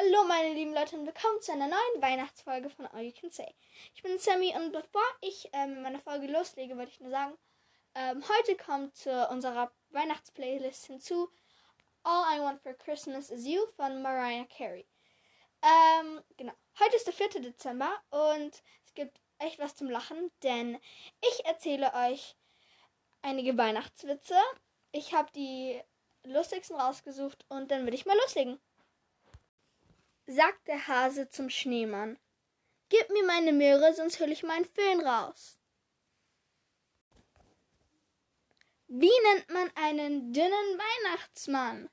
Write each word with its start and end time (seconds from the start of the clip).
Hallo 0.00 0.22
meine 0.28 0.54
lieben 0.54 0.74
Leute 0.74 0.96
und 0.96 1.06
willkommen 1.06 1.40
zu 1.40 1.50
einer 1.50 1.66
neuen 1.66 2.02
Weihnachtsfolge 2.02 2.70
von 2.70 2.86
All 2.86 3.02
You 3.02 3.12
Can 3.18 3.32
Say. 3.32 3.52
Ich 3.96 4.02
bin 4.02 4.16
Sammy 4.16 4.54
und 4.54 4.70
bevor 4.70 5.02
ich 5.20 5.48
ähm, 5.52 5.74
mit 5.74 5.82
meiner 5.82 5.98
Folge 5.98 6.28
loslege, 6.28 6.76
wollte 6.76 6.92
ich 6.92 7.00
nur 7.00 7.10
sagen, 7.10 7.36
ähm, 7.96 8.22
heute 8.28 8.56
kommt 8.56 8.94
zu 8.94 9.10
unserer 9.28 9.72
Weihnachtsplaylist 9.90 10.86
hinzu 10.86 11.28
All 12.04 12.36
I 12.36 12.40
Want 12.40 12.62
for 12.62 12.74
Christmas 12.74 13.30
Is 13.30 13.44
You 13.44 13.66
von 13.74 14.00
Mariah 14.00 14.46
Carey. 14.56 14.86
Ähm, 15.62 16.22
genau. 16.36 16.52
Heute 16.78 16.94
ist 16.94 17.08
der 17.08 17.14
4. 17.14 17.40
Dezember 17.40 17.90
und 18.10 18.62
es 18.84 18.94
gibt 18.94 19.20
echt 19.40 19.58
was 19.58 19.74
zum 19.74 19.90
Lachen, 19.90 20.30
denn 20.44 20.78
ich 21.28 21.44
erzähle 21.44 21.92
euch 21.94 22.36
einige 23.22 23.58
Weihnachtswitze. 23.58 24.36
Ich 24.92 25.12
habe 25.12 25.32
die 25.32 25.82
lustigsten 26.22 26.76
rausgesucht 26.76 27.44
und 27.48 27.72
dann 27.72 27.84
will 27.84 27.94
ich 27.94 28.06
mal 28.06 28.16
loslegen. 28.18 28.60
Sagt 30.30 30.68
der 30.68 30.86
Hase 30.86 31.30
zum 31.30 31.48
Schneemann. 31.48 32.18
Gib 32.90 33.08
mir 33.08 33.24
meine 33.24 33.50
Möhre, 33.50 33.94
sonst 33.94 34.20
hüll 34.20 34.30
ich 34.30 34.42
meinen 34.42 34.66
Föhn 34.66 35.00
raus. 35.00 35.58
Wie 38.88 39.10
nennt 39.24 39.48
man 39.48 39.70
einen 39.74 40.34
dünnen 40.34 40.50
Weihnachtsmann? 40.50 41.88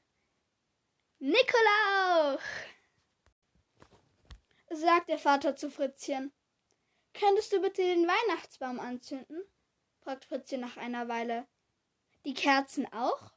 Nikolauch! 1.20 2.42
sagt 4.70 5.08
der 5.08 5.18
Vater 5.20 5.56
zu 5.56 5.72
Fritzchen. 5.72 6.34
Könntest 7.14 7.54
du 7.54 7.62
bitte 7.62 7.84
den 7.84 8.06
Weihnachtsbaum 8.06 8.82
anzünden? 8.82 9.46
fragt 10.02 10.26
Fritzchen 10.26 10.60
nach 10.60 10.76
einer 10.76 11.08
Weile. 11.08 11.48
Die 12.26 12.34
Kerzen 12.34 12.86
auch? 12.92 13.32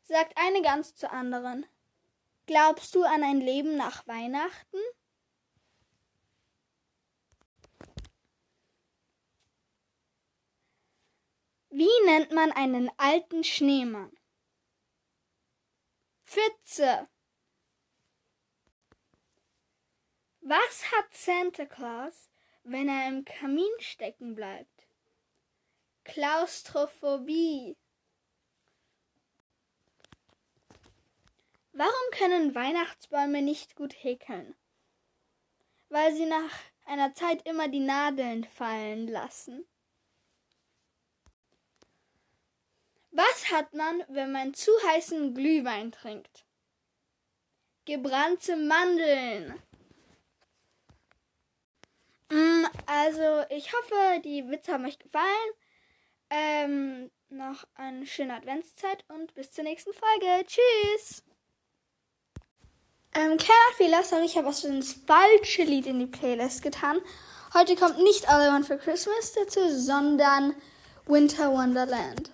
sagt 0.00 0.38
eine 0.38 0.62
Gans 0.62 0.94
zur 0.94 1.12
anderen. 1.12 1.66
Glaubst 2.46 2.94
du 2.94 3.02
an 3.02 3.24
ein 3.24 3.40
Leben 3.40 3.76
nach 3.76 4.06
Weihnachten? 4.06 4.78
Wie 11.70 12.04
nennt 12.06 12.30
man 12.30 12.52
einen 12.52 12.88
alten 12.96 13.42
Schneemann? 13.42 14.16
Pfütze. 16.24 17.08
Was 20.40 20.92
hat 20.92 21.12
Santa 21.12 21.66
Claus, 21.66 22.30
wenn 22.62 22.88
er 22.88 23.08
im 23.08 23.24
Kamin 23.24 23.72
stecken 23.80 24.36
bleibt? 24.36 24.86
Klaustrophobie. 26.04 27.76
Warum 31.78 32.10
können 32.10 32.54
Weihnachtsbäume 32.54 33.42
nicht 33.42 33.76
gut 33.76 33.92
häkeln? 34.02 34.56
Weil 35.90 36.14
sie 36.14 36.24
nach 36.24 36.50
einer 36.86 37.12
Zeit 37.12 37.46
immer 37.46 37.68
die 37.68 37.80
Nadeln 37.80 38.44
fallen 38.44 39.08
lassen. 39.08 39.66
Was 43.10 43.52
hat 43.52 43.74
man, 43.74 44.02
wenn 44.08 44.32
man 44.32 44.54
zu 44.54 44.70
heißen 44.86 45.34
Glühwein 45.34 45.92
trinkt? 45.92 46.46
Gebrannte 47.84 48.56
Mandeln. 48.56 49.62
Mm, 52.30 52.64
also, 52.86 53.44
ich 53.50 53.70
hoffe, 53.74 54.22
die 54.24 54.48
Witze 54.48 54.72
haben 54.72 54.86
euch 54.86 54.98
gefallen. 54.98 55.52
Ähm, 56.30 57.10
noch 57.28 57.68
eine 57.74 58.06
schöne 58.06 58.34
Adventszeit 58.34 59.04
und 59.08 59.34
bis 59.34 59.52
zur 59.52 59.64
nächsten 59.64 59.92
Folge. 59.92 60.46
Tschüss! 60.46 61.22
Ähm, 63.16 63.38
kleiner 63.38 63.74
Fehler, 63.78 64.02
sorry, 64.02 64.26
ich 64.26 64.36
habe 64.36 64.48
was 64.48 64.60
für 64.60 64.70
das 64.70 64.94
falsche 65.06 65.62
Lied 65.62 65.86
in 65.86 65.98
die 65.98 66.06
Playlist 66.06 66.60
getan. 66.60 66.98
Heute 67.54 67.74
kommt 67.74 67.98
nicht 68.02 68.28
All 68.28 68.46
I 68.46 68.52
Want 68.52 68.66
for 68.66 68.76
Christmas 68.76 69.32
dazu, 69.32 69.60
sondern 69.70 70.54
Winter 71.06 71.50
Wonderland. 71.50 72.30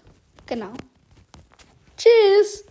Genau. 0.47 0.73
Tschüss! 1.97 2.65